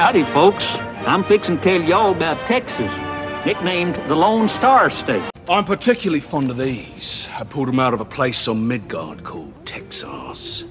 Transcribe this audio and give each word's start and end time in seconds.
Howdy, 0.00 0.24
folks. 0.32 0.64
I'm 1.06 1.24
fixing 1.24 1.58
to 1.58 1.62
tell 1.62 1.82
y'all 1.82 2.16
about 2.16 2.38
Texas, 2.48 2.90
nicknamed 3.44 3.96
the 4.08 4.14
Lone 4.14 4.48
Star 4.48 4.88
State. 4.88 5.30
I'm 5.46 5.66
particularly 5.66 6.20
fond 6.20 6.50
of 6.50 6.56
these. 6.56 7.28
I 7.38 7.44
pulled 7.44 7.68
them 7.68 7.78
out 7.78 7.92
of 7.92 8.00
a 8.00 8.06
place 8.06 8.48
on 8.48 8.66
Midgard 8.66 9.24
called 9.24 9.52
Texas. 9.66 10.64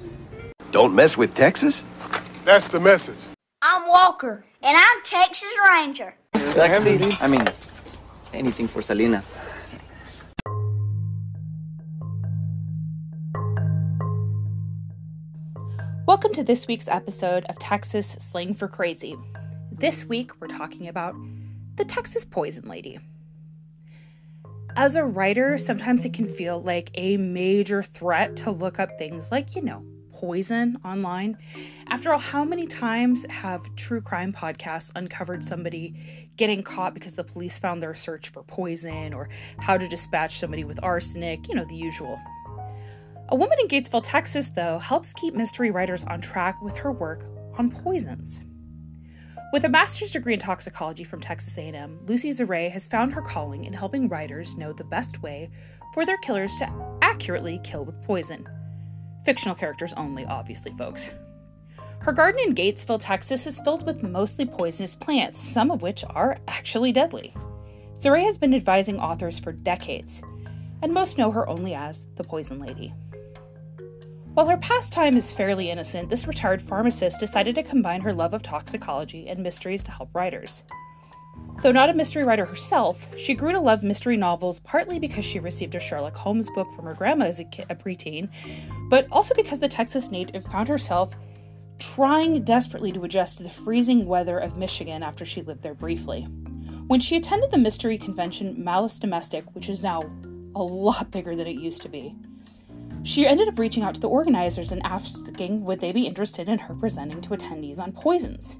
Don't 0.71 0.95
mess 0.95 1.15
with 1.15 1.35
Texas? 1.35 1.83
That's 2.43 2.69
the 2.69 2.79
message. 2.79 3.25
I'm 3.61 3.87
Walker, 3.87 4.43
and 4.63 4.75
I'm 4.75 5.03
Texas 5.03 5.55
Ranger. 5.69 6.15
Taxi. 6.33 6.99
I 7.21 7.27
mean, 7.27 7.45
anything 8.33 8.67
for 8.67 8.81
Salinas. 8.81 9.37
Welcome 16.09 16.33
to 16.33 16.43
this 16.43 16.65
week's 16.65 16.87
episode 16.87 17.45
of 17.49 17.59
Texas 17.59 18.17
Slang 18.19 18.55
for 18.55 18.67
Crazy. 18.67 19.15
This 19.71 20.05
week, 20.05 20.31
we're 20.41 20.47
talking 20.47 20.87
about 20.87 21.13
the 21.75 21.85
Texas 21.85 22.25
Poison 22.25 22.67
Lady. 22.67 22.97
As 24.75 24.95
a 24.95 25.05
writer, 25.05 25.55
sometimes 25.59 26.05
it 26.05 26.13
can 26.13 26.25
feel 26.25 26.63
like 26.63 26.89
a 26.95 27.17
major 27.17 27.83
threat 27.83 28.35
to 28.37 28.49
look 28.49 28.79
up 28.79 28.97
things 28.97 29.31
like, 29.31 29.55
you 29.55 29.61
know, 29.61 29.85
poison 30.11 30.79
online. 30.83 31.37
After 31.89 32.11
all, 32.11 32.17
how 32.17 32.43
many 32.43 32.65
times 32.65 33.23
have 33.29 33.61
true 33.75 34.01
crime 34.01 34.33
podcasts 34.33 34.91
uncovered 34.95 35.43
somebody 35.43 36.31
getting 36.37 36.63
caught 36.63 36.95
because 36.95 37.13
the 37.13 37.23
police 37.23 37.59
found 37.59 37.83
their 37.83 37.93
search 37.93 38.29
for 38.29 38.41
poison 38.41 39.13
or 39.13 39.29
how 39.59 39.77
to 39.77 39.87
dispatch 39.87 40.39
somebody 40.39 40.63
with 40.63 40.79
arsenic, 40.81 41.47
you 41.47 41.53
know, 41.53 41.65
the 41.65 41.75
usual. 41.75 42.19
A 43.31 43.35
woman 43.35 43.59
in 43.61 43.67
Gatesville, 43.67 44.01
Texas, 44.03 44.47
though, 44.47 44.79
helps 44.79 45.13
keep 45.13 45.35
mystery 45.35 45.69
writers 45.69 46.03
on 46.05 46.19
track 46.19 46.59
with 46.63 46.75
her 46.77 46.91
work 46.91 47.25
on 47.59 47.69
poisons. 47.69 48.41
With 49.53 49.65
a 49.65 49.69
master's 49.69 50.09
degree 50.09 50.33
in 50.33 50.39
toxicology 50.39 51.03
from 51.03 51.21
Texas 51.21 51.55
A&M, 51.55 51.99
Luci 52.07 52.31
Zahray 52.31 52.71
has 52.71 52.87
found 52.87 53.13
her 53.13 53.21
calling 53.21 53.65
in 53.65 53.73
helping 53.73 54.09
writers 54.09 54.57
know 54.57 54.73
the 54.73 54.83
best 54.83 55.21
way 55.21 55.51
for 55.93 56.07
their 56.07 56.17
killers 56.17 56.55
to 56.57 56.71
accurately 57.03 57.59
kill 57.63 57.85
with 57.85 58.01
poison. 58.03 58.47
Fictional 59.25 59.53
characters 59.53 59.93
only, 59.93 60.25
obviously, 60.25 60.71
folks. 60.71 61.11
Her 61.99 62.11
garden 62.11 62.41
in 62.43 62.55
Gatesville, 62.55 62.99
Texas 62.99 63.45
is 63.45 63.59
filled 63.59 63.85
with 63.85 64.01
mostly 64.01 64.47
poisonous 64.47 64.95
plants, 64.95 65.39
some 65.39 65.69
of 65.69 65.83
which 65.83 66.03
are 66.09 66.39
actually 66.47 66.91
deadly. 66.91 67.35
Zahray 67.95 68.23
has 68.23 68.39
been 68.39 68.55
advising 68.55 68.99
authors 68.99 69.37
for 69.37 69.51
decades, 69.51 70.23
and 70.81 70.91
most 70.91 71.19
know 71.19 71.29
her 71.29 71.47
only 71.47 71.75
as 71.75 72.07
the 72.15 72.23
Poison 72.23 72.59
Lady. 72.59 72.91
While 74.39 74.47
her 74.47 74.55
pastime 74.55 75.17
is 75.17 75.33
fairly 75.33 75.69
innocent, 75.69 76.09
this 76.09 76.25
retired 76.25 76.61
pharmacist 76.61 77.19
decided 77.19 77.55
to 77.55 77.61
combine 77.61 77.99
her 77.99 78.13
love 78.13 78.33
of 78.33 78.41
toxicology 78.41 79.27
and 79.27 79.43
mysteries 79.43 79.83
to 79.83 79.91
help 79.91 80.15
writers. 80.15 80.63
Though 81.61 81.73
not 81.73 81.89
a 81.89 81.93
mystery 81.93 82.23
writer 82.23 82.45
herself, 82.45 83.05
she 83.17 83.33
grew 83.33 83.51
to 83.51 83.59
love 83.59 83.83
mystery 83.83 84.15
novels 84.15 84.61
partly 84.61 84.97
because 84.97 85.25
she 85.25 85.39
received 85.39 85.75
a 85.75 85.79
Sherlock 85.79 86.15
Holmes 86.15 86.49
book 86.51 86.73
from 86.73 86.85
her 86.85 86.93
grandma 86.93 87.25
as 87.25 87.41
a, 87.41 87.43
kid, 87.43 87.65
a 87.69 87.75
preteen, 87.75 88.29
but 88.89 89.07
also 89.11 89.35
because 89.35 89.59
the 89.59 89.67
Texas 89.67 90.09
native 90.09 90.45
found 90.45 90.69
herself 90.69 91.17
trying 91.77 92.41
desperately 92.45 92.93
to 92.93 93.03
adjust 93.03 93.39
to 93.39 93.43
the 93.43 93.49
freezing 93.49 94.05
weather 94.05 94.39
of 94.39 94.55
Michigan 94.55 95.03
after 95.03 95.25
she 95.25 95.41
lived 95.41 95.63
there 95.63 95.73
briefly. 95.73 96.21
When 96.87 97.01
she 97.01 97.17
attended 97.17 97.51
the 97.51 97.57
mystery 97.57 97.97
convention 97.97 98.63
Malice 98.63 98.99
Domestic, 98.99 99.53
which 99.53 99.67
is 99.67 99.83
now 99.83 99.99
a 100.55 100.63
lot 100.63 101.11
bigger 101.11 101.35
than 101.35 101.45
it 101.45 101.59
used 101.59 101.81
to 101.81 101.89
be, 101.89 102.15
she 103.03 103.25
ended 103.25 103.47
up 103.47 103.57
reaching 103.57 103.83
out 103.83 103.95
to 103.95 104.01
the 104.01 104.09
organizers 104.09 104.71
and 104.71 104.85
asking 104.85 105.63
would 105.63 105.79
they 105.79 105.91
be 105.91 106.05
interested 106.05 106.49
in 106.49 106.59
her 106.59 106.73
presenting 106.73 107.21
to 107.21 107.29
attendees 107.29 107.79
on 107.79 107.91
poisons. 107.91 108.57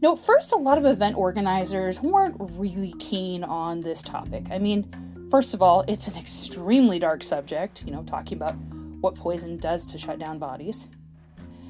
Now, 0.00 0.14
at 0.14 0.24
first, 0.24 0.52
a 0.52 0.56
lot 0.56 0.78
of 0.78 0.86
event 0.86 1.16
organizers 1.16 2.00
weren't 2.00 2.36
really 2.38 2.94
keen 2.98 3.42
on 3.42 3.80
this 3.80 4.00
topic. 4.00 4.46
I 4.50 4.58
mean, 4.58 4.88
first 5.30 5.54
of 5.54 5.62
all, 5.62 5.84
it's 5.88 6.06
an 6.06 6.16
extremely 6.16 6.98
dark 6.98 7.24
subject, 7.24 7.82
you 7.84 7.90
know, 7.90 8.04
talking 8.04 8.38
about 8.38 8.54
what 9.00 9.16
poison 9.16 9.56
does 9.56 9.84
to 9.86 9.98
shut 9.98 10.18
down 10.18 10.38
bodies. 10.38 10.86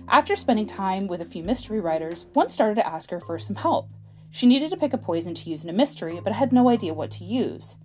After 0.09 0.37
spending 0.37 0.67
time 0.67 1.07
with 1.07 1.21
a 1.21 1.27
few 1.27 1.43
mystery 1.43 1.81
writers, 1.81 2.27
one 2.33 2.51
started 2.51 2.77
to 2.77 2.87
ask 2.87 3.11
her 3.11 3.21
for 3.21 3.39
some 3.39 3.57
help. 3.57 3.89
She 4.31 4.47
needed 4.47 4.71
to 4.71 4.77
pick 4.77 4.93
a 4.93 4.99
poison 4.99 5.35
to 5.35 5.51
use 5.51 5.65
in 5.65 5.71
a 5.71 5.75
mystery, 5.75 6.21
but 6.23 6.35
had 6.35 6.53
no 6.53 6.69
idea 6.69 6.95
what 6.95 7.11
to 7.13 7.25
use. 7.25 7.77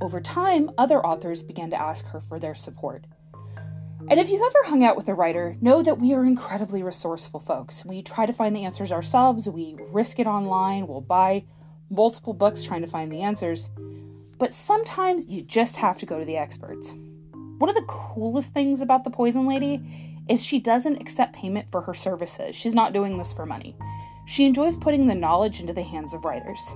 Over 0.00 0.20
time, 0.20 0.70
other 0.76 1.04
authors 1.04 1.42
began 1.42 1.70
to 1.70 1.80
ask 1.80 2.06
her 2.06 2.20
for 2.20 2.38
their 2.38 2.54
support. 2.54 3.06
And 4.06 4.20
if 4.20 4.28
you've 4.28 4.42
ever 4.42 4.64
hung 4.66 4.84
out 4.84 4.96
with 4.96 5.08
a 5.08 5.14
writer, 5.14 5.56
know 5.62 5.82
that 5.82 5.98
we 5.98 6.12
are 6.12 6.26
incredibly 6.26 6.82
resourceful 6.82 7.40
folks. 7.40 7.86
We 7.86 8.02
try 8.02 8.26
to 8.26 8.34
find 8.34 8.54
the 8.54 8.66
answers 8.66 8.92
ourselves, 8.92 9.48
we 9.48 9.76
risk 9.78 10.20
it 10.20 10.26
online, 10.26 10.86
we'll 10.86 11.00
buy 11.00 11.44
multiple 11.88 12.34
books 12.34 12.62
trying 12.64 12.82
to 12.82 12.86
find 12.86 13.10
the 13.10 13.22
answers. 13.22 13.70
But 14.38 14.52
sometimes 14.52 15.26
you 15.26 15.40
just 15.40 15.76
have 15.76 15.96
to 15.98 16.06
go 16.06 16.18
to 16.18 16.24
the 16.26 16.36
experts. 16.36 16.94
One 17.56 17.70
of 17.70 17.76
the 17.76 17.86
coolest 17.88 18.52
things 18.52 18.82
about 18.82 19.04
the 19.04 19.10
Poison 19.10 19.46
Lady 19.46 19.80
is 20.28 20.44
she 20.44 20.58
doesn't 20.58 21.00
accept 21.00 21.34
payment 21.34 21.70
for 21.70 21.80
her 21.80 21.94
services. 21.94 22.54
She's 22.54 22.74
not 22.74 22.92
doing 22.92 23.16
this 23.16 23.32
for 23.32 23.46
money. 23.46 23.74
She 24.26 24.44
enjoys 24.44 24.76
putting 24.76 25.06
the 25.06 25.14
knowledge 25.14 25.60
into 25.60 25.72
the 25.72 25.82
hands 25.82 26.12
of 26.12 26.26
writers. 26.26 26.74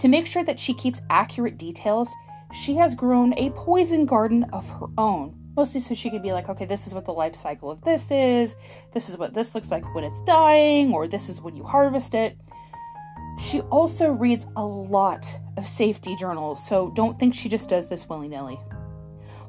To 0.00 0.08
make 0.08 0.26
sure 0.26 0.44
that 0.44 0.58
she 0.58 0.74
keeps 0.74 1.00
accurate 1.08 1.56
details, 1.56 2.12
she 2.52 2.74
has 2.76 2.94
grown 2.94 3.32
a 3.38 3.50
poison 3.50 4.04
garden 4.04 4.44
of 4.52 4.68
her 4.68 4.88
own 4.98 5.38
mostly 5.56 5.80
so 5.80 5.94
she 5.94 6.10
can 6.10 6.22
be 6.22 6.32
like, 6.32 6.48
okay, 6.48 6.64
this 6.64 6.86
is 6.86 6.94
what 6.94 7.04
the 7.04 7.12
life 7.12 7.34
cycle 7.34 7.70
of 7.70 7.82
this 7.82 8.10
is, 8.10 8.56
this 8.92 9.08
is 9.08 9.16
what 9.16 9.34
this 9.34 9.54
looks 9.54 9.70
like 9.70 9.94
when 9.94 10.04
it's 10.04 10.22
dying, 10.22 10.92
or 10.92 11.06
this 11.06 11.28
is 11.28 11.40
when 11.40 11.56
you 11.56 11.64
harvest 11.64 12.14
it. 12.14 12.36
She 13.38 13.60
also 13.62 14.10
reads 14.10 14.46
a 14.56 14.64
lot 14.64 15.38
of 15.56 15.66
safety 15.66 16.16
journals, 16.16 16.64
so 16.66 16.92
don't 16.94 17.18
think 17.18 17.34
she 17.34 17.48
just 17.48 17.68
does 17.68 17.86
this 17.86 18.08
willy 18.08 18.28
nilly. 18.28 18.60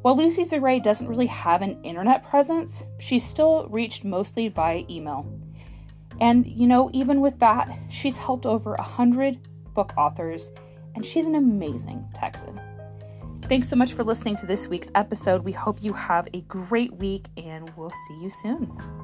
While 0.02 0.18
Luci 0.18 0.46
Zahray 0.46 0.84
doesn't 0.84 1.08
really 1.08 1.28
have 1.28 1.62
an 1.62 1.82
internet 1.84 2.26
presence, 2.26 2.84
she's 3.00 3.24
still 3.24 3.68
reached 3.70 4.04
mostly 4.04 4.50
by 4.50 4.86
email. 4.90 5.26
And, 6.20 6.46
you 6.46 6.68
know, 6.68 6.90
even 6.94 7.22
with 7.22 7.40
that, 7.40 7.72
she's 7.90 8.16
helped 8.16 8.46
over 8.46 8.74
a 8.76 8.84
hundred 8.84 9.40
book 9.74 9.94
authors, 9.98 10.52
and 10.96 11.06
she's 11.06 11.26
an 11.26 11.36
amazing 11.36 12.06
Texan. 12.14 12.60
Thanks 13.50 13.70
so 13.70 13.76
much 13.76 13.94
for 13.94 14.04
listening 14.04 14.36
to 14.38 14.46
this 14.46 14.68
week's 14.68 14.90
episode. 14.96 15.44
We 15.44 15.52
hope 15.52 15.84
you 15.84 15.94
have 15.94 16.28
a 16.34 16.42
great 16.42 16.94
week 16.94 17.28
and 17.38 17.70
we'll 17.76 17.92
see 18.08 18.22
you 18.22 18.30
soon. 18.30 19.03